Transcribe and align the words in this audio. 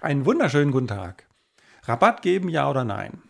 Einen 0.00 0.24
wunderschönen 0.26 0.70
guten 0.70 0.86
Tag. 0.86 1.26
Rabatt 1.82 2.22
geben, 2.22 2.48
ja 2.48 2.70
oder 2.70 2.84
nein? 2.84 3.20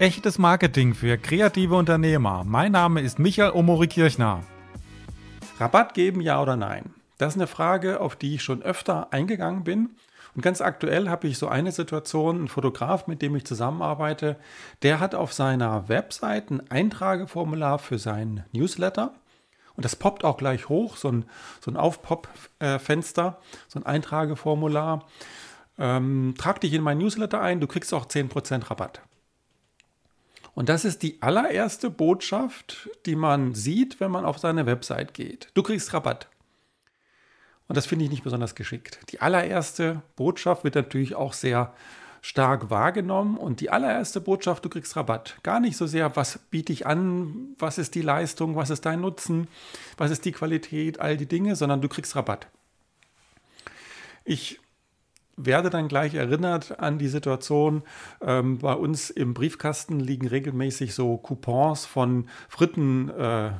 Echtes 0.00 0.38
Marketing 0.38 0.94
für 0.94 1.18
kreative 1.18 1.76
Unternehmer. 1.76 2.42
Mein 2.44 2.72
Name 2.72 3.00
ist 3.00 3.20
Michael 3.20 3.52
Omori 3.52 3.86
Kirchner. 3.86 4.42
Rabatt 5.60 5.94
geben, 5.94 6.20
ja 6.20 6.42
oder 6.42 6.56
nein? 6.56 6.94
Das 7.16 7.34
ist 7.34 7.38
eine 7.38 7.46
Frage, 7.46 8.00
auf 8.00 8.16
die 8.16 8.34
ich 8.34 8.42
schon 8.42 8.62
öfter 8.62 9.12
eingegangen 9.12 9.62
bin. 9.62 9.90
Und 10.34 10.42
ganz 10.42 10.60
aktuell 10.60 11.08
habe 11.08 11.28
ich 11.28 11.38
so 11.38 11.46
eine 11.46 11.70
Situation, 11.70 12.42
ein 12.42 12.48
Fotograf, 12.48 13.06
mit 13.06 13.22
dem 13.22 13.36
ich 13.36 13.44
zusammenarbeite, 13.44 14.34
der 14.82 14.98
hat 14.98 15.14
auf 15.14 15.32
seiner 15.32 15.88
Website 15.88 16.50
ein 16.50 16.68
Eintrageformular 16.70 17.78
für 17.78 18.00
seinen 18.00 18.42
Newsletter. 18.52 19.14
Und 19.78 19.84
das 19.84 19.94
poppt 19.94 20.24
auch 20.24 20.38
gleich 20.38 20.68
hoch, 20.68 20.96
so 20.96 21.08
ein, 21.08 21.24
so 21.60 21.70
ein 21.70 21.76
Aufpop-Fenster, 21.76 23.38
so 23.68 23.78
ein 23.78 23.86
Eintrageformular. 23.86 25.06
Ähm, 25.78 26.34
trag 26.36 26.60
dich 26.60 26.72
in 26.72 26.82
mein 26.82 26.98
Newsletter 26.98 27.40
ein, 27.40 27.60
du 27.60 27.68
kriegst 27.68 27.94
auch 27.94 28.06
10% 28.06 28.68
Rabatt. 28.68 29.02
Und 30.56 30.68
das 30.68 30.84
ist 30.84 31.04
die 31.04 31.22
allererste 31.22 31.90
Botschaft, 31.90 32.90
die 33.06 33.14
man 33.14 33.54
sieht, 33.54 34.00
wenn 34.00 34.10
man 34.10 34.24
auf 34.24 34.38
seine 34.38 34.66
Website 34.66 35.14
geht. 35.14 35.52
Du 35.54 35.62
kriegst 35.62 35.94
Rabatt. 35.94 36.28
Und 37.68 37.76
das 37.76 37.86
finde 37.86 38.04
ich 38.04 38.10
nicht 38.10 38.24
besonders 38.24 38.56
geschickt. 38.56 38.98
Die 39.10 39.20
allererste 39.20 40.02
Botschaft 40.16 40.64
wird 40.64 40.74
natürlich 40.74 41.14
auch 41.14 41.34
sehr 41.34 41.72
stark 42.20 42.70
wahrgenommen 42.70 43.36
und 43.36 43.60
die 43.60 43.70
allererste 43.70 44.20
Botschaft, 44.20 44.64
du 44.64 44.68
kriegst 44.68 44.96
Rabatt. 44.96 45.38
Gar 45.42 45.60
nicht 45.60 45.76
so 45.76 45.86
sehr, 45.86 46.16
was 46.16 46.38
biete 46.50 46.72
ich 46.72 46.86
an, 46.86 47.54
was 47.58 47.78
ist 47.78 47.94
die 47.94 48.02
Leistung, 48.02 48.56
was 48.56 48.70
ist 48.70 48.86
dein 48.86 49.00
Nutzen, 49.00 49.48
was 49.96 50.10
ist 50.10 50.24
die 50.24 50.32
Qualität, 50.32 51.00
all 51.00 51.16
die 51.16 51.26
Dinge, 51.26 51.56
sondern 51.56 51.80
du 51.80 51.88
kriegst 51.88 52.16
Rabatt. 52.16 52.48
Ich 54.24 54.60
werde 55.36 55.70
dann 55.70 55.88
gleich 55.88 56.14
erinnert 56.14 56.80
an 56.80 56.98
die 56.98 57.08
Situation, 57.08 57.82
ähm, 58.20 58.58
bei 58.58 58.74
uns 58.74 59.08
im 59.08 59.34
Briefkasten 59.34 60.00
liegen 60.00 60.26
regelmäßig 60.26 60.94
so 60.94 61.16
Coupons 61.16 61.86
von 61.86 62.28
Fritten. 62.48 63.08
Äh, 63.10 63.52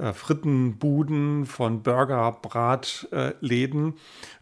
äh, 0.00 0.12
Frittenbuden, 0.12 1.44
von 1.46 1.82
Burger, 1.82 2.32
Bratläden, 2.40 3.94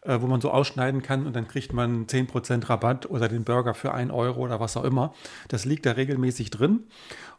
äh, 0.03 0.20
wo 0.20 0.27
man 0.27 0.41
so 0.41 0.50
ausschneiden 0.50 1.03
kann 1.03 1.27
und 1.27 1.34
dann 1.34 1.48
kriegt 1.48 1.73
man 1.73 2.06
10% 2.06 2.69
Rabatt 2.69 3.11
oder 3.11 3.28
den 3.28 3.45
Burger 3.45 3.75
für 3.75 3.92
1 3.92 4.12
Euro 4.12 4.41
oder 4.41 4.61
was 4.61 4.77
auch 4.77 4.84
immer. 4.84 5.12
Das 5.48 5.65
liegt 5.65 5.84
da 5.87 5.92
regelmäßig 5.92 6.50
drin. 6.50 6.84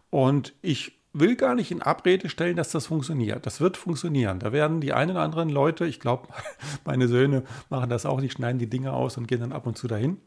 Und 0.09 0.53
ich 0.61 0.99
will 1.13 1.35
gar 1.35 1.55
nicht 1.55 1.71
in 1.71 1.81
Abrede 1.81 2.29
stellen, 2.29 2.55
dass 2.55 2.71
das 2.71 2.87
funktioniert. 2.87 3.45
Das 3.45 3.61
wird 3.61 3.77
funktionieren. 3.77 4.39
Da 4.39 4.51
werden 4.51 4.81
die 4.81 4.93
einen 4.93 5.11
oder 5.11 5.21
anderen 5.21 5.49
Leute, 5.49 5.85
ich 5.85 5.99
glaube, 5.99 6.27
meine 6.85 7.07
Söhne 7.07 7.43
machen 7.69 7.89
das 7.89 8.05
auch, 8.05 8.21
die 8.21 8.29
schneiden 8.29 8.59
die 8.59 8.69
Dinge 8.69 8.93
aus 8.93 9.17
und 9.17 9.27
gehen 9.27 9.39
dann 9.39 9.53
ab 9.53 9.65
und 9.65 9.77
zu 9.77 9.87
dahin. 9.87 10.17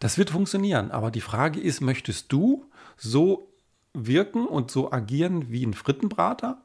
Das 0.00 0.18
wird 0.18 0.30
funktionieren. 0.30 0.90
Aber 0.90 1.10
die 1.10 1.20
Frage 1.20 1.60
ist, 1.60 1.80
möchtest 1.80 2.30
du 2.32 2.70
so 2.96 3.52
wirken 3.94 4.46
und 4.46 4.70
so 4.70 4.92
agieren 4.92 5.50
wie 5.50 5.64
ein 5.64 5.74
Frittenbrater? 5.74 6.63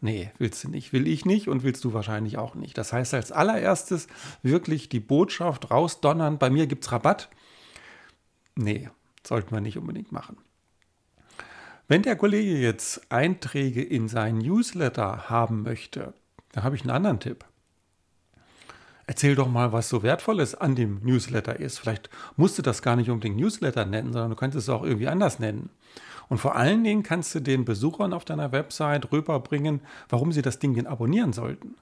Nee, 0.00 0.30
willst 0.38 0.62
du 0.62 0.68
nicht, 0.68 0.92
will 0.92 1.08
ich 1.08 1.24
nicht 1.24 1.48
und 1.48 1.64
willst 1.64 1.84
du 1.84 1.92
wahrscheinlich 1.92 2.38
auch 2.38 2.54
nicht. 2.54 2.78
Das 2.78 2.92
heißt, 2.92 3.14
als 3.14 3.32
allererstes 3.32 4.06
wirklich 4.42 4.88
die 4.88 5.00
Botschaft 5.00 5.70
rausdonnern, 5.70 6.38
bei 6.38 6.50
mir 6.50 6.66
gibt 6.66 6.84
es 6.84 6.92
Rabatt. 6.92 7.28
Nee, 8.54 8.90
sollten 9.26 9.52
wir 9.52 9.60
nicht 9.60 9.76
unbedingt 9.76 10.12
machen. 10.12 10.36
Wenn 11.88 12.02
der 12.02 12.16
Kollege 12.16 12.58
jetzt 12.58 13.10
Einträge 13.10 13.82
in 13.82 14.08
seinen 14.08 14.38
Newsletter 14.38 15.30
haben 15.30 15.62
möchte, 15.62 16.14
dann 16.52 16.62
habe 16.62 16.76
ich 16.76 16.82
einen 16.82 16.90
anderen 16.90 17.18
Tipp. 17.18 17.44
Erzähl 19.08 19.34
doch 19.34 19.48
mal, 19.48 19.72
was 19.72 19.88
so 19.88 20.02
Wertvolles 20.02 20.54
an 20.54 20.74
dem 20.74 21.00
Newsletter 21.02 21.58
ist. 21.58 21.78
Vielleicht 21.78 22.10
musst 22.36 22.58
du 22.58 22.62
das 22.62 22.82
gar 22.82 22.94
nicht 22.94 23.08
unbedingt 23.08 23.38
Newsletter 23.38 23.86
nennen, 23.86 24.12
sondern 24.12 24.28
du 24.28 24.36
kannst 24.36 24.54
es 24.54 24.68
auch 24.68 24.82
irgendwie 24.82 25.08
anders 25.08 25.38
nennen. 25.38 25.70
Und 26.28 26.36
vor 26.36 26.56
allen 26.56 26.84
Dingen 26.84 27.02
kannst 27.02 27.34
du 27.34 27.40
den 27.40 27.64
Besuchern 27.64 28.12
auf 28.12 28.26
deiner 28.26 28.52
Website 28.52 29.10
rüberbringen, 29.10 29.80
warum 30.10 30.30
sie 30.30 30.42
das 30.42 30.58
Ding 30.58 30.74
denn 30.74 30.86
abonnieren 30.86 31.32
sollten. 31.32 31.76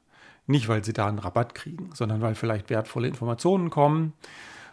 Nicht, 0.47 0.69
weil 0.69 0.84
sie 0.84 0.92
da 0.92 1.09
einen 1.09 1.19
Rabatt 1.19 1.56
kriegen, 1.56 1.91
sondern 1.94 2.20
weil 2.20 2.36
vielleicht 2.36 2.70
wertvolle 2.70 3.09
Informationen 3.09 3.70
kommen, 3.70 4.12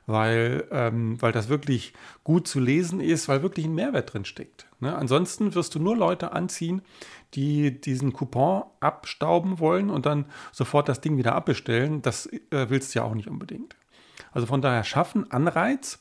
weil, 0.05 0.67
ähm, 0.71 1.21
weil 1.21 1.31
das 1.31 1.49
wirklich 1.49 1.93
gut 2.23 2.47
zu 2.47 2.59
lesen 2.59 2.99
ist, 2.99 3.27
weil 3.27 3.41
wirklich 3.41 3.65
ein 3.65 3.75
Mehrwert 3.75 4.13
drin 4.13 4.25
steckt. 4.25 4.67
Ne? 4.79 4.95
Ansonsten 4.95 5.55
wirst 5.55 5.75
du 5.75 5.79
nur 5.79 5.95
Leute 5.95 6.33
anziehen, 6.33 6.81
die 7.33 7.79
diesen 7.79 8.13
Coupon 8.13 8.63
abstauben 8.79 9.59
wollen 9.59 9.89
und 9.89 10.05
dann 10.05 10.25
sofort 10.51 10.89
das 10.89 11.01
Ding 11.01 11.17
wieder 11.17 11.35
abbestellen. 11.35 12.01
Das 12.01 12.27
äh, 12.27 12.69
willst 12.69 12.93
du 12.93 12.99
ja 12.99 13.05
auch 13.05 13.15
nicht 13.15 13.29
unbedingt. 13.29 13.75
Also 14.31 14.47
von 14.47 14.61
daher 14.61 14.83
schaffen 14.83 15.31
Anreiz. 15.31 15.99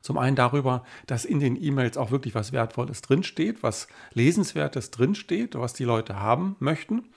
Zum 0.00 0.18
einen 0.18 0.34
darüber, 0.34 0.82
dass 1.06 1.24
in 1.24 1.38
den 1.38 1.54
E-Mails 1.62 1.96
auch 1.96 2.10
wirklich 2.10 2.34
was 2.34 2.50
Wertvolles 2.50 3.02
drinsteht, 3.02 3.62
was 3.62 3.86
Lesenswertes 4.12 4.90
drinsteht, 4.90 5.54
was 5.54 5.74
die 5.74 5.84
Leute 5.84 6.18
haben 6.18 6.56
möchten. 6.58 7.10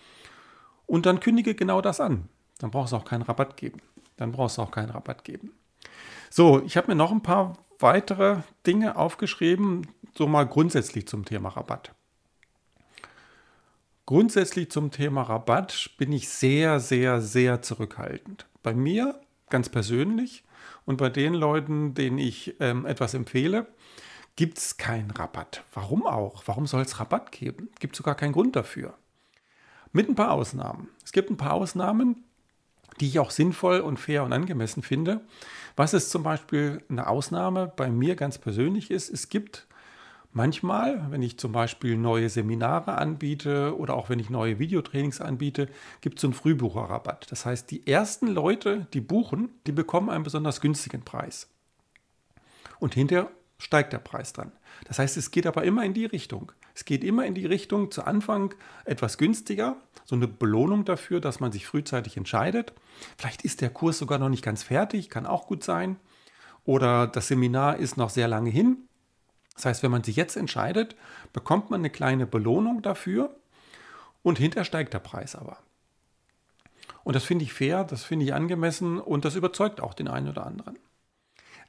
Und 0.86 1.08
dann 1.08 1.20
kündige 1.20 1.56
genau 1.56 1.82
das 1.82 2.00
an. 2.00 2.30
Dann 2.60 2.70
brauchst 2.70 2.94
du 2.94 2.98
auch 2.98 3.06
keinen 3.06 3.24
Rabatt 3.24 3.58
geben. 3.58 3.82
Dann 4.18 4.32
brauchst 4.32 4.60
du 4.60 4.62
auch 4.62 4.70
keinen 4.70 4.92
Rabatt 4.92 5.24
geben. 5.24 5.52
So, 6.38 6.62
ich 6.66 6.76
habe 6.76 6.88
mir 6.88 6.96
noch 6.96 7.14
ein 7.14 7.24
paar 7.24 7.54
weitere 7.80 8.42
Dinge 8.68 8.98
aufgeschrieben, 8.98 9.88
so 10.18 10.28
mal 10.28 10.46
grundsätzlich 10.46 11.08
zum 11.08 11.24
Thema 11.24 11.48
Rabatt. 11.48 11.96
Grundsätzlich 14.06 14.70
zum 14.70 14.92
Thema 14.92 15.22
Rabatt 15.22 15.92
bin 15.98 16.12
ich 16.12 16.28
sehr, 16.28 16.82
sehr, 16.82 17.22
sehr 17.22 17.62
zurückhaltend. 17.62 18.48
Bei 18.64 18.74
mir 18.74 19.22
ganz 19.50 19.70
persönlich 19.70 20.44
und 20.84 20.98
bei 20.98 21.08
den 21.08 21.36
Leuten, 21.36 21.94
denen 21.94 22.18
ich 22.18 22.58
ähm, 22.60 22.86
etwas 22.86 23.14
empfehle, 23.14 23.68
gibt 24.36 24.58
es 24.58 24.76
keinen 24.76 25.12
Rabatt. 25.12 25.64
Warum 25.74 26.06
auch? 26.06 26.44
Warum 26.48 26.68
soll 26.68 26.82
es 26.82 27.00
Rabatt 27.00 27.32
geben? 27.32 27.70
Gibt 27.80 27.96
sogar 27.96 28.16
keinen 28.16 28.34
Grund 28.34 28.58
dafür. 28.58 28.96
Mit 29.94 30.10
ein 30.10 30.16
paar 30.16 30.32
Ausnahmen. 30.32 30.90
Es 31.02 31.14
gibt 31.14 31.30
ein 31.30 31.38
paar 31.38 31.54
Ausnahmen, 31.54 32.26
die 33.00 33.08
ich 33.08 33.20
auch 33.20 33.32
sinnvoll 33.32 33.80
und 33.80 34.00
fair 34.00 34.24
und 34.24 34.34
angemessen 34.34 34.84
finde. 34.84 35.22
Was 35.76 35.94
ist 35.94 36.10
zum 36.10 36.24
Beispiel 36.24 36.82
eine 36.90 37.08
Ausnahme 37.08 37.72
bei 37.76 37.90
mir 37.90 38.16
ganz 38.16 38.38
persönlich 38.38 38.92
ist, 38.92 39.10
es 39.10 39.30
gibt 39.30 39.68
manchmal, 40.32 41.06
wenn 41.10 41.22
ich 41.22 41.38
zum 41.38 41.52
Beispiel 41.52 41.98
neue 41.98 42.30
Seminare 42.30 42.98
anbiete 42.98 43.78
oder 43.78 43.96
auch 43.96 44.10
wenn 44.10 44.20
ich 44.20 44.30
neue 44.30 44.60
Videotrainings 44.60 45.22
anbiete, 45.22 45.68
gibt 46.02 46.20
es 46.20 46.24
einen 46.24 46.34
Frühbucherrabatt. 46.34 47.32
Das 47.32 47.46
heißt, 47.46 47.72
die 47.72 47.88
ersten 47.88 48.28
Leute, 48.28 48.88
die 48.94 49.02
buchen, 49.02 49.50
die 49.66 49.72
bekommen 49.72 50.10
einen 50.10 50.24
besonders 50.24 50.62
günstigen 50.62 51.04
Preis. 51.04 51.50
Und 52.80 52.94
hinterher 52.94 53.30
steigt 53.66 53.94
der 53.94 53.98
Preis 53.98 54.32
dann. 54.32 54.52
Das 54.86 55.00
heißt, 55.00 55.18
es 55.18 55.32
geht 55.32 55.48
aber 55.48 55.64
immer 55.64 55.84
in 55.84 55.96
die 55.96 56.06
Richtung. 56.06 56.52
Es 56.76 56.86
geht 56.86 57.04
immer 57.04 57.26
in 57.26 57.34
die 57.34 57.48
Richtung 57.48 57.90
zu 57.90 58.04
Anfang 58.04 58.54
etwas 58.86 59.18
günstiger, 59.18 59.78
so 60.04 60.16
eine 60.16 60.28
Belohnung 60.28 60.86
dafür, 60.86 61.20
dass 61.20 61.40
man 61.40 61.52
sich 61.52 61.66
frühzeitig 61.66 62.16
entscheidet. 62.16 62.74
Vielleicht 63.18 63.42
ist 63.42 63.62
der 63.62 63.72
Kurs 63.72 63.98
sogar 63.98 64.20
noch 64.20 64.30
nicht 64.30 64.44
ganz 64.44 64.62
fertig, 64.62 65.10
kann 65.10 65.26
auch 65.26 65.48
gut 65.48 65.64
sein. 65.64 65.98
Oder 66.64 67.08
das 67.08 67.28
Seminar 67.28 67.78
ist 67.78 67.98
noch 67.98 68.12
sehr 68.12 68.28
lange 68.28 68.52
hin. 68.52 68.88
Das 69.56 69.66
heißt, 69.66 69.84
wenn 69.84 69.92
man 69.92 70.04
sich 70.04 70.16
jetzt 70.16 70.38
entscheidet, 70.38 70.96
bekommt 71.34 71.72
man 71.72 71.82
eine 71.82 71.90
kleine 71.90 72.28
Belohnung 72.28 72.84
dafür 72.84 73.36
und 74.22 74.38
hinterher 74.38 74.66
steigt 74.66 74.94
der 74.94 75.00
Preis 75.00 75.36
aber. 75.36 75.58
Und 77.04 77.16
das 77.16 77.24
finde 77.24 77.46
ich 77.46 77.54
fair, 77.54 77.84
das 77.84 78.04
finde 78.04 78.26
ich 78.26 78.34
angemessen 78.36 79.00
und 79.00 79.26
das 79.26 79.36
überzeugt 79.36 79.82
auch 79.82 79.96
den 79.96 80.08
einen 80.08 80.30
oder 80.30 80.46
anderen. 80.46 80.78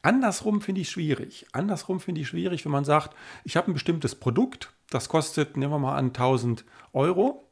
Andersrum 0.07 0.61
finde 0.61 0.83
ich 0.83 0.91
schwierig. 0.91 1.47
Andersrum 1.51 1.99
finde 1.99 2.21
ich 2.21 2.29
schwierig, 2.29 2.65
wenn 2.65 2.71
man 2.71 2.85
sagt, 2.85 3.17
ich 3.43 3.57
habe 3.57 3.73
ein 3.73 3.75
bestimmtes 3.75 4.15
Produkt, 4.15 4.73
das 4.89 5.09
kostet, 5.09 5.57
nehmen 5.57 5.73
wir 5.73 5.81
mal 5.81 5.97
an, 5.97 6.07
1000 6.07 6.65
Euro 6.93 7.49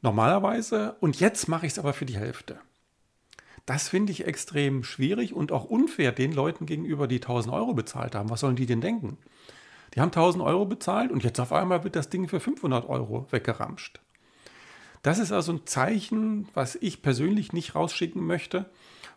normalerweise 0.00 0.96
und 1.00 1.20
jetzt 1.20 1.48
mache 1.48 1.66
ich 1.66 1.72
es 1.72 1.78
aber 1.78 1.92
für 1.92 2.06
die 2.06 2.16
Hälfte. 2.16 2.58
Das 3.66 3.90
finde 3.90 4.10
ich 4.10 4.26
extrem 4.26 4.84
schwierig 4.84 5.34
und 5.34 5.52
auch 5.52 5.66
unfair 5.66 6.12
den 6.12 6.32
Leuten 6.32 6.64
gegenüber, 6.64 7.06
die 7.06 7.16
1000 7.16 7.54
Euro 7.54 7.74
bezahlt 7.74 8.14
haben. 8.14 8.30
Was 8.30 8.40
sollen 8.40 8.56
die 8.56 8.64
denn 8.64 8.80
denken? 8.80 9.18
Die 9.94 10.00
haben 10.00 10.08
1000 10.08 10.42
Euro 10.42 10.64
bezahlt 10.64 11.12
und 11.12 11.24
jetzt 11.24 11.40
auf 11.40 11.52
einmal 11.52 11.84
wird 11.84 11.94
das 11.94 12.08
Ding 12.08 12.26
für 12.26 12.40
500 12.40 12.88
Euro 12.88 13.26
weggeramscht. 13.32 14.00
Das 15.02 15.18
ist 15.18 15.30
also 15.30 15.52
ein 15.52 15.66
Zeichen, 15.66 16.48
was 16.54 16.76
ich 16.76 17.02
persönlich 17.02 17.52
nicht 17.52 17.74
rausschicken 17.74 18.26
möchte 18.26 18.70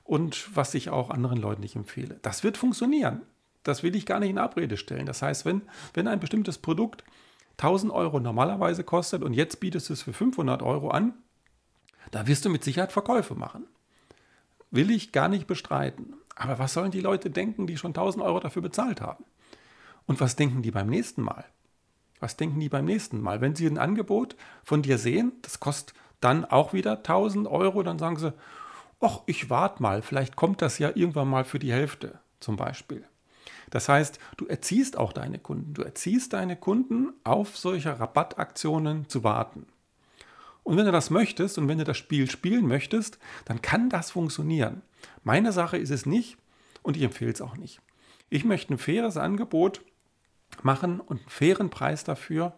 und 0.03 0.55
was 0.55 0.73
ich 0.73 0.89
auch 0.89 1.09
anderen 1.09 1.39
Leuten 1.39 1.61
nicht 1.61 1.75
empfehle. 1.75 2.19
Das 2.21 2.43
wird 2.43 2.57
funktionieren. 2.57 3.21
Das 3.63 3.83
will 3.83 3.95
ich 3.95 4.05
gar 4.05 4.19
nicht 4.19 4.29
in 4.29 4.37
Abrede 4.37 4.77
stellen. 4.77 5.05
Das 5.05 5.21
heißt, 5.21 5.45
wenn, 5.45 5.61
wenn 5.93 6.07
ein 6.07 6.19
bestimmtes 6.19 6.57
Produkt 6.57 7.03
1000 7.57 7.93
Euro 7.93 8.19
normalerweise 8.19 8.83
kostet 8.83 9.23
und 9.23 9.33
jetzt 9.33 9.59
bietest 9.59 9.89
du 9.89 9.93
es 9.93 10.01
für 10.01 10.13
500 10.13 10.61
Euro 10.61 10.89
an, 10.89 11.13
da 12.11 12.27
wirst 12.27 12.43
du 12.45 12.49
mit 12.49 12.63
Sicherheit 12.63 12.91
Verkäufe 12.91 13.35
machen. 13.35 13.65
Will 14.71 14.91
ich 14.91 15.11
gar 15.11 15.29
nicht 15.29 15.47
bestreiten. 15.47 16.15
Aber 16.35 16.59
was 16.59 16.73
sollen 16.73 16.91
die 16.91 16.99
Leute 16.99 17.29
denken, 17.29 17.67
die 17.67 17.77
schon 17.77 17.91
1000 17.91 18.23
Euro 18.23 18.39
dafür 18.39 18.61
bezahlt 18.61 19.01
haben? 19.01 19.23
Und 20.05 20.19
was 20.19 20.35
denken 20.35 20.61
die 20.61 20.71
beim 20.71 20.87
nächsten 20.87 21.21
Mal? 21.21 21.45
Was 22.19 22.35
denken 22.35 22.59
die 22.59 22.69
beim 22.69 22.85
nächsten 22.85 23.21
Mal? 23.21 23.39
Wenn 23.39 23.55
sie 23.55 23.67
ein 23.67 23.77
Angebot 23.77 24.35
von 24.63 24.81
dir 24.81 24.97
sehen, 24.97 25.33
das 25.41 25.59
kostet 25.59 25.95
dann 26.21 26.43
auch 26.45 26.73
wieder 26.73 26.97
1000 26.97 27.47
Euro, 27.47 27.83
dann 27.83 27.99
sagen 27.99 28.17
sie, 28.17 28.33
ach, 29.03 29.21
ich 29.25 29.49
warte 29.49 29.81
mal, 29.81 30.01
vielleicht 30.01 30.35
kommt 30.35 30.61
das 30.61 30.79
ja 30.79 30.91
irgendwann 30.95 31.29
mal 31.29 31.43
für 31.43 31.59
die 31.59 31.71
Hälfte 31.71 32.19
zum 32.39 32.55
Beispiel. 32.55 33.03
Das 33.69 33.89
heißt, 33.89 34.19
du 34.37 34.45
erziehst 34.45 34.97
auch 34.97 35.13
deine 35.13 35.39
Kunden. 35.39 35.73
Du 35.73 35.81
erziehst 35.81 36.33
deine 36.33 36.55
Kunden, 36.55 37.13
auf 37.23 37.57
solche 37.57 37.99
Rabattaktionen 37.99 39.09
zu 39.09 39.23
warten. 39.23 39.65
Und 40.63 40.77
wenn 40.77 40.85
du 40.85 40.91
das 40.91 41.09
möchtest 41.09 41.57
und 41.57 41.67
wenn 41.67 41.79
du 41.79 41.83
das 41.83 41.97
Spiel 41.97 42.29
spielen 42.29 42.67
möchtest, 42.67 43.19
dann 43.45 43.61
kann 43.61 43.89
das 43.89 44.11
funktionieren. 44.11 44.81
Meine 45.23 45.51
Sache 45.51 45.77
ist 45.77 45.89
es 45.89 46.05
nicht 46.05 46.37
und 46.83 46.95
ich 46.95 47.03
empfehle 47.03 47.31
es 47.31 47.41
auch 47.41 47.57
nicht. 47.57 47.81
Ich 48.29 48.45
möchte 48.45 48.73
ein 48.73 48.77
faires 48.77 49.17
Angebot 49.17 49.81
machen 50.61 50.99
und 50.99 51.19
einen 51.19 51.29
fairen 51.29 51.69
Preis 51.69 52.03
dafür 52.03 52.53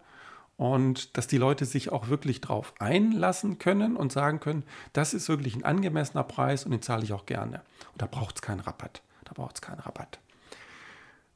und 0.57 1.17
dass 1.17 1.27
die 1.27 1.37
Leute 1.37 1.65
sich 1.65 1.91
auch 1.91 2.07
wirklich 2.07 2.41
drauf 2.41 2.73
einlassen 2.79 3.59
können 3.59 3.97
und 3.97 4.11
sagen 4.11 4.39
können, 4.39 4.63
das 4.93 5.13
ist 5.13 5.27
wirklich 5.27 5.55
ein 5.55 5.65
angemessener 5.65 6.23
Preis 6.23 6.65
und 6.65 6.71
den 6.71 6.81
zahle 6.81 7.03
ich 7.03 7.13
auch 7.13 7.25
gerne. 7.25 7.61
Und 7.91 8.01
da 8.01 8.05
braucht 8.05 8.35
es 8.35 8.41
keinen 8.41 8.61
Rabatt. 8.61 9.01
Da 9.25 9.33
braucht 9.33 9.55
es 9.55 9.61
keinen 9.61 9.79
Rabatt. 9.79 10.19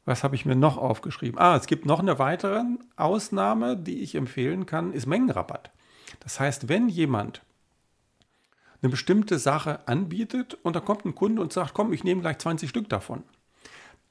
Was 0.05 0.23
habe 0.23 0.35
ich 0.35 0.45
mir 0.45 0.55
noch 0.55 0.77
aufgeschrieben? 0.77 1.39
Ah, 1.39 1.55
es 1.55 1.67
gibt 1.67 1.85
noch 1.85 1.99
eine 1.99 2.17
weitere 2.17 2.63
Ausnahme, 2.95 3.75
die 3.75 4.01
ich 4.01 4.15
empfehlen 4.15 4.65
kann, 4.65 4.93
ist 4.93 5.05
Mengenrabatt. 5.05 5.71
Das 6.21 6.39
heißt, 6.39 6.69
wenn 6.69 6.89
jemand 6.89 7.41
eine 8.81 8.89
bestimmte 8.89 9.37
Sache 9.37 9.87
anbietet 9.87 10.57
und 10.63 10.75
da 10.75 10.79
kommt 10.79 11.05
ein 11.05 11.13
Kunde 11.13 11.41
und 11.41 11.51
sagt, 11.51 11.73
komm, 11.73 11.91
ich 11.91 12.03
nehme 12.03 12.21
gleich 12.21 12.37
20 12.37 12.69
Stück 12.69 12.89
davon 12.89 13.23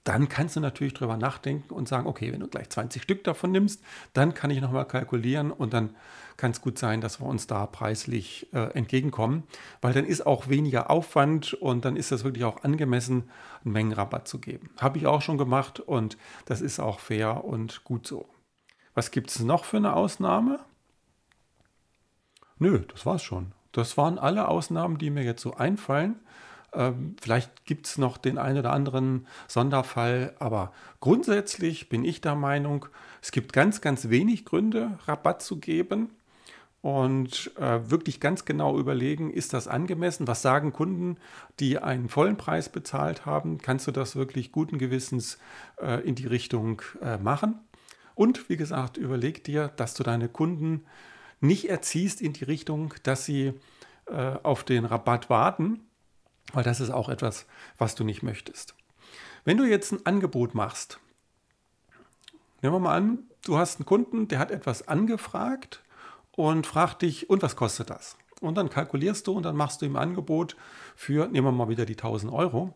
dann 0.08 0.30
kannst 0.30 0.56
du 0.56 0.60
natürlich 0.60 0.94
drüber 0.94 1.18
nachdenken 1.18 1.74
und 1.74 1.86
sagen, 1.86 2.06
okay, 2.06 2.32
wenn 2.32 2.40
du 2.40 2.48
gleich 2.48 2.70
20 2.70 3.02
Stück 3.02 3.24
davon 3.24 3.52
nimmst, 3.52 3.82
dann 4.14 4.32
kann 4.32 4.48
ich 4.48 4.62
nochmal 4.62 4.86
kalkulieren 4.86 5.52
und 5.52 5.74
dann 5.74 5.94
kann 6.38 6.52
es 6.52 6.62
gut 6.62 6.78
sein, 6.78 7.02
dass 7.02 7.20
wir 7.20 7.26
uns 7.26 7.46
da 7.46 7.66
preislich 7.66 8.48
äh, 8.54 8.72
entgegenkommen, 8.72 9.42
weil 9.82 9.92
dann 9.92 10.06
ist 10.06 10.26
auch 10.26 10.48
weniger 10.48 10.90
Aufwand 10.90 11.52
und 11.52 11.84
dann 11.84 11.96
ist 11.96 12.10
das 12.10 12.24
wirklich 12.24 12.44
auch 12.44 12.64
angemessen, 12.64 13.28
einen 13.64 13.74
Mengenrabatt 13.74 14.26
zu 14.26 14.38
geben. 14.38 14.70
Habe 14.80 14.96
ich 14.96 15.06
auch 15.06 15.20
schon 15.20 15.36
gemacht 15.36 15.78
und 15.78 16.16
das 16.46 16.62
ist 16.62 16.80
auch 16.80 17.00
fair 17.00 17.44
und 17.44 17.84
gut 17.84 18.06
so. 18.06 18.26
Was 18.94 19.10
gibt 19.10 19.28
es 19.28 19.40
noch 19.40 19.66
für 19.66 19.76
eine 19.76 19.92
Ausnahme? 19.92 20.58
Nö, 22.58 22.80
das 22.88 23.04
war's 23.04 23.22
schon. 23.22 23.52
Das 23.72 23.98
waren 23.98 24.18
alle 24.18 24.48
Ausnahmen, 24.48 24.96
die 24.96 25.10
mir 25.10 25.22
jetzt 25.22 25.42
so 25.42 25.54
einfallen. 25.54 26.16
Ähm, 26.72 27.16
vielleicht 27.20 27.64
gibt 27.64 27.86
es 27.86 27.98
noch 27.98 28.18
den 28.18 28.38
einen 28.38 28.58
oder 28.58 28.72
anderen 28.72 29.26
Sonderfall, 29.46 30.34
aber 30.38 30.72
grundsätzlich 31.00 31.88
bin 31.88 32.04
ich 32.04 32.20
der 32.20 32.34
Meinung, 32.34 32.86
es 33.22 33.32
gibt 33.32 33.52
ganz, 33.52 33.80
ganz 33.80 34.10
wenig 34.10 34.44
Gründe, 34.44 34.98
Rabatt 35.06 35.42
zu 35.42 35.58
geben 35.58 36.10
und 36.80 37.50
äh, 37.56 37.90
wirklich 37.90 38.20
ganz 38.20 38.44
genau 38.44 38.78
überlegen, 38.78 39.30
ist 39.30 39.52
das 39.52 39.66
angemessen? 39.66 40.28
Was 40.28 40.42
sagen 40.42 40.72
Kunden, 40.72 41.16
die 41.58 41.78
einen 41.78 42.08
vollen 42.08 42.36
Preis 42.36 42.68
bezahlt 42.68 43.26
haben? 43.26 43.58
Kannst 43.58 43.86
du 43.88 43.90
das 43.90 44.14
wirklich 44.14 44.52
guten 44.52 44.78
Gewissens 44.78 45.38
äh, 45.80 46.00
in 46.06 46.14
die 46.14 46.26
Richtung 46.26 46.82
äh, 47.02 47.16
machen? 47.18 47.58
Und 48.14 48.48
wie 48.48 48.56
gesagt, 48.56 48.96
überleg 48.96 49.42
dir, 49.44 49.68
dass 49.76 49.94
du 49.94 50.02
deine 50.02 50.28
Kunden 50.28 50.84
nicht 51.40 51.68
erziehst 51.68 52.20
in 52.20 52.32
die 52.32 52.44
Richtung, 52.44 52.94
dass 53.02 53.24
sie 53.24 53.54
äh, 54.06 54.34
auf 54.42 54.64
den 54.64 54.84
Rabatt 54.84 55.30
warten, 55.30 55.80
weil 56.52 56.64
das 56.64 56.80
ist 56.80 56.90
auch 56.90 57.08
etwas, 57.08 57.46
was 57.76 57.94
du 57.94 58.04
nicht 58.04 58.22
möchtest. 58.22 58.74
Wenn 59.44 59.56
du 59.56 59.64
jetzt 59.64 59.92
ein 59.92 60.04
Angebot 60.04 60.54
machst, 60.54 60.98
nehmen 62.62 62.74
wir 62.74 62.80
mal 62.80 62.96
an, 62.96 63.18
du 63.44 63.58
hast 63.58 63.78
einen 63.78 63.86
Kunden, 63.86 64.28
der 64.28 64.38
hat 64.38 64.50
etwas 64.50 64.88
angefragt 64.88 65.82
und 66.32 66.66
fragt 66.66 67.02
dich, 67.02 67.30
und 67.30 67.42
was 67.42 67.56
kostet 67.56 67.90
das? 67.90 68.16
Und 68.40 68.56
dann 68.56 68.70
kalkulierst 68.70 69.26
du 69.26 69.32
und 69.32 69.42
dann 69.42 69.56
machst 69.56 69.82
du 69.82 69.86
ihm 69.86 69.96
ein 69.96 70.10
Angebot 70.10 70.56
für, 70.94 71.26
nehmen 71.28 71.46
wir 71.46 71.52
mal 71.52 71.68
wieder 71.68 71.86
die 71.86 71.94
1000 71.94 72.32
Euro. 72.32 72.74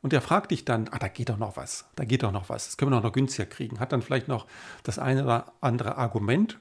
Und 0.00 0.12
der 0.12 0.20
fragt 0.20 0.50
dich 0.50 0.64
dann, 0.64 0.88
ah, 0.88 0.98
da 0.98 1.08
geht 1.08 1.28
doch 1.28 1.38
noch 1.38 1.56
was, 1.56 1.86
da 1.94 2.04
geht 2.04 2.24
doch 2.24 2.32
noch 2.32 2.48
was, 2.48 2.66
das 2.66 2.76
können 2.76 2.90
wir 2.90 2.96
doch 2.96 3.04
noch 3.04 3.12
günstiger 3.12 3.46
kriegen. 3.46 3.78
Hat 3.78 3.92
dann 3.92 4.02
vielleicht 4.02 4.28
noch 4.28 4.46
das 4.82 4.98
eine 4.98 5.22
oder 5.22 5.52
andere 5.60 5.96
Argument 5.96 6.58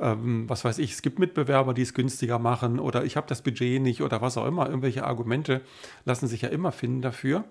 ähm, 0.00 0.48
was 0.48 0.64
weiß 0.64 0.78
ich, 0.78 0.92
es 0.92 1.02
gibt 1.02 1.18
Mitbewerber, 1.18 1.74
die 1.74 1.82
es 1.82 1.94
günstiger 1.94 2.38
machen 2.38 2.80
oder 2.80 3.04
ich 3.04 3.16
habe 3.16 3.26
das 3.26 3.42
Budget 3.42 3.80
nicht 3.80 4.02
oder 4.02 4.20
was 4.20 4.36
auch 4.36 4.46
immer. 4.46 4.66
Irgendwelche 4.66 5.04
Argumente 5.04 5.60
lassen 6.04 6.26
sich 6.26 6.42
ja 6.42 6.48
immer 6.48 6.72
finden 6.72 7.02
dafür. 7.02 7.44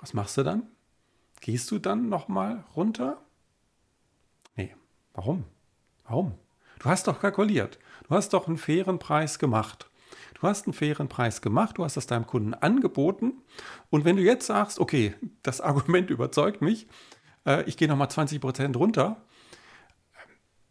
Was 0.00 0.14
machst 0.14 0.36
du 0.36 0.42
dann? 0.42 0.62
Gehst 1.40 1.70
du 1.70 1.78
dann 1.78 2.08
nochmal 2.08 2.64
runter? 2.74 3.20
Nee. 4.56 4.74
Warum? 5.14 5.44
Warum? 6.06 6.34
Du 6.78 6.86
hast 6.86 7.06
doch 7.06 7.20
kalkuliert. 7.20 7.78
Du 8.08 8.14
hast 8.14 8.32
doch 8.32 8.48
einen 8.48 8.58
fairen 8.58 8.98
Preis 8.98 9.38
gemacht. 9.38 9.88
Du 10.40 10.46
hast 10.46 10.66
einen 10.66 10.72
fairen 10.72 11.08
Preis 11.08 11.42
gemacht, 11.42 11.78
du 11.78 11.84
hast 11.84 11.96
das 11.96 12.06
deinem 12.06 12.26
Kunden 12.26 12.54
angeboten. 12.54 13.42
Und 13.90 14.04
wenn 14.04 14.16
du 14.16 14.22
jetzt 14.22 14.46
sagst, 14.46 14.78
okay, 14.78 15.14
das 15.42 15.60
Argument 15.60 16.10
überzeugt 16.10 16.62
mich, 16.62 16.86
äh, 17.44 17.64
ich 17.64 17.76
gehe 17.76 17.88
nochmal 17.88 18.08
20% 18.08 18.76
runter, 18.76 19.20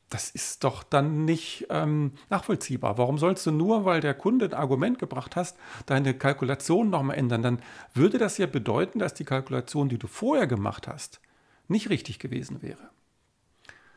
das 0.09 0.29
ist 0.29 0.63
doch 0.63 0.83
dann 0.83 1.25
nicht 1.25 1.67
ähm, 1.69 2.13
nachvollziehbar. 2.29 2.97
Warum 2.97 3.17
sollst 3.17 3.45
du 3.45 3.51
nur, 3.51 3.83
weil 3.83 3.99
der 3.99 4.13
Kunde 4.13 4.45
ein 4.45 4.53
Argument 4.53 4.99
gebracht 4.99 5.35
hast, 5.35 5.57
deine 5.85 6.13
Kalkulation 6.13 6.89
nochmal 6.89 7.17
ändern? 7.17 7.41
Dann 7.41 7.61
würde 7.93 8.17
das 8.17 8.37
ja 8.37 8.45
bedeuten, 8.45 8.99
dass 8.99 9.13
die 9.13 9.25
Kalkulation, 9.25 9.89
die 9.89 9.97
du 9.97 10.07
vorher 10.07 10.47
gemacht 10.47 10.87
hast, 10.87 11.19
nicht 11.67 11.89
richtig 11.89 12.19
gewesen 12.19 12.61
wäre. 12.61 12.89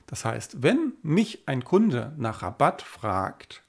Das 0.07 0.25
heißt, 0.25 0.65
wenn 0.65 0.95
mich 1.03 1.45
ein 1.47 1.63
Kunde 1.63 2.13
nach 2.17 2.43
Rabatt 2.43 2.83
fragt, 2.83 3.63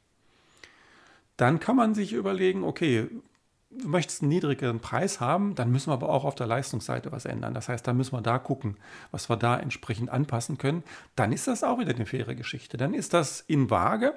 dann 1.37 1.59
kann 1.59 1.75
man 1.75 1.93
sich 1.93 2.13
überlegen, 2.13 2.63
okay, 2.63 3.07
du 3.71 3.87
möchtest 3.87 4.21
einen 4.21 4.29
niedrigeren 4.29 4.79
Preis 4.79 5.19
haben, 5.19 5.55
dann 5.55 5.71
müssen 5.71 5.89
wir 5.89 5.93
aber 5.93 6.09
auch 6.09 6.25
auf 6.25 6.35
der 6.35 6.47
Leistungsseite 6.47 7.11
was 7.11 7.25
ändern. 7.25 7.53
Das 7.53 7.69
heißt, 7.69 7.85
da 7.87 7.93
müssen 7.93 8.13
wir 8.13 8.21
da 8.21 8.37
gucken, 8.37 8.77
was 9.11 9.29
wir 9.29 9.37
da 9.37 9.57
entsprechend 9.57 10.09
anpassen 10.09 10.57
können. 10.57 10.83
Dann 11.15 11.31
ist 11.31 11.47
das 11.47 11.63
auch 11.63 11.79
wieder 11.79 11.95
eine 11.95 12.05
faire 12.05 12.35
Geschichte. 12.35 12.77
Dann 12.77 12.93
ist 12.93 13.13
das 13.13 13.41
in 13.41 13.69
Waage, 13.69 14.13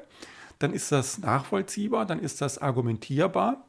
dann 0.59 0.73
ist 0.73 0.93
das 0.93 1.19
nachvollziehbar, 1.19 2.07
dann 2.07 2.21
ist 2.21 2.41
das 2.41 2.59
argumentierbar. 2.59 3.65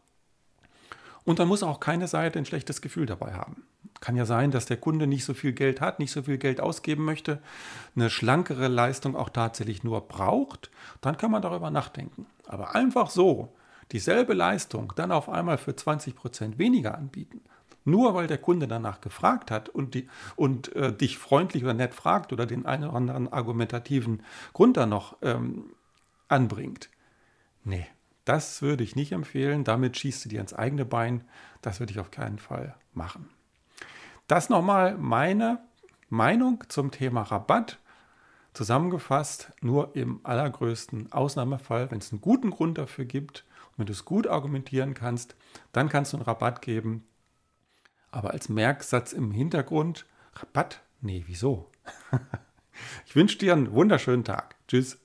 Und 1.23 1.39
dann 1.39 1.47
muss 1.47 1.63
auch 1.63 1.79
keine 1.79 2.07
Seite 2.07 2.37
ein 2.37 2.45
schlechtes 2.45 2.81
Gefühl 2.81 3.07
dabei 3.07 3.33
haben. 3.33 3.63
Kann 3.99 4.15
ja 4.15 4.25
sein, 4.25 4.51
dass 4.51 4.67
der 4.67 4.77
Kunde 4.77 5.07
nicht 5.07 5.25
so 5.25 5.33
viel 5.33 5.53
Geld 5.53 5.81
hat, 5.81 5.99
nicht 5.99 6.11
so 6.11 6.23
viel 6.23 6.37
Geld 6.37 6.61
ausgeben 6.61 7.03
möchte, 7.05 7.41
eine 7.95 8.09
schlankere 8.09 8.67
Leistung 8.67 9.15
auch 9.15 9.29
tatsächlich 9.29 9.83
nur 9.83 10.01
braucht. 10.01 10.69
Dann 11.01 11.17
kann 11.17 11.31
man 11.31 11.41
darüber 11.41 11.71
nachdenken. 11.71 12.27
Aber 12.45 12.75
einfach 12.75 13.09
so, 13.09 13.55
dieselbe 13.91 14.33
Leistung 14.33 14.93
dann 14.95 15.11
auf 15.11 15.29
einmal 15.29 15.57
für 15.57 15.75
20 15.75 16.15
Prozent 16.15 16.57
weniger 16.57 16.97
anbieten, 16.97 17.41
nur 17.83 18.15
weil 18.15 18.27
der 18.27 18.39
Kunde 18.39 18.67
danach 18.67 19.01
gefragt 19.01 19.51
hat 19.51 19.69
und, 19.69 19.93
die, 19.93 20.09
und 20.35 20.75
äh, 20.75 20.91
dich 20.91 21.17
freundlich 21.17 21.63
oder 21.63 21.73
nett 21.73 21.93
fragt 21.93 22.33
oder 22.33 22.45
den 22.45 22.65
einen 22.65 22.85
oder 22.85 22.95
anderen 22.95 23.31
argumentativen 23.31 24.23
Grund 24.53 24.77
dann 24.77 24.89
noch 24.89 25.17
ähm, 25.21 25.71
anbringt. 26.27 26.89
Nee, 27.63 27.87
das 28.25 28.61
würde 28.61 28.83
ich 28.83 28.95
nicht 28.95 29.11
empfehlen. 29.11 29.63
Damit 29.63 29.97
schießt 29.97 30.25
du 30.25 30.29
dir 30.29 30.41
ins 30.41 30.53
eigene 30.53 30.85
Bein. 30.85 31.23
Das 31.61 31.79
würde 31.79 31.91
ich 31.91 31.99
auf 31.99 32.11
keinen 32.11 32.39
Fall 32.39 32.75
machen. 32.93 33.29
Das 34.27 34.49
nochmal 34.49 34.97
meine 34.97 35.59
Meinung 36.09 36.63
zum 36.69 36.89
Thema 36.91 37.21
Rabatt. 37.21 37.79
Zusammengefasst, 38.53 39.51
nur 39.61 39.95
im 39.95 40.21
allergrößten 40.23 41.11
Ausnahmefall, 41.11 41.91
wenn 41.91 41.97
es 41.97 42.11
einen 42.11 42.21
guten 42.21 42.51
Grund 42.51 42.77
dafür 42.77 43.03
gibt 43.03 43.43
wenn 43.77 43.85
du 43.85 43.93
es 43.93 44.05
gut 44.05 44.27
argumentieren 44.27 44.93
kannst, 44.93 45.35
dann 45.71 45.89
kannst 45.89 46.13
du 46.13 46.17
einen 46.17 46.25
Rabatt 46.25 46.61
geben. 46.61 47.07
Aber 48.11 48.31
als 48.31 48.49
Merksatz 48.49 49.13
im 49.13 49.31
Hintergrund, 49.31 50.05
Rabatt? 50.33 50.81
Nee, 51.01 51.23
wieso? 51.27 51.71
ich 53.05 53.15
wünsche 53.15 53.37
dir 53.37 53.53
einen 53.53 53.73
wunderschönen 53.73 54.23
Tag. 54.23 54.55
Tschüss. 54.67 54.97